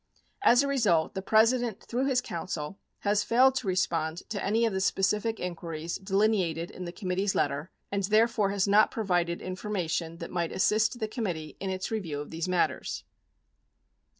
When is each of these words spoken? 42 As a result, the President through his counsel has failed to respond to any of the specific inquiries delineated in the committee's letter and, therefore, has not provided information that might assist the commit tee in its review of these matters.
42 0.41 0.49
As 0.51 0.63
a 0.63 0.67
result, 0.67 1.13
the 1.13 1.21
President 1.21 1.79
through 1.83 2.07
his 2.07 2.21
counsel 2.21 2.79
has 3.01 3.23
failed 3.23 3.53
to 3.53 3.67
respond 3.67 4.27
to 4.31 4.43
any 4.43 4.65
of 4.65 4.73
the 4.73 4.81
specific 4.81 5.39
inquiries 5.39 5.97
delineated 5.99 6.71
in 6.71 6.85
the 6.85 6.91
committee's 6.91 7.35
letter 7.35 7.69
and, 7.91 8.01
therefore, 8.05 8.49
has 8.49 8.67
not 8.67 8.89
provided 8.89 9.43
information 9.43 10.17
that 10.17 10.31
might 10.31 10.51
assist 10.51 10.97
the 10.99 11.07
commit 11.07 11.35
tee 11.35 11.55
in 11.59 11.69
its 11.69 11.91
review 11.91 12.19
of 12.19 12.31
these 12.31 12.47
matters. 12.47 13.03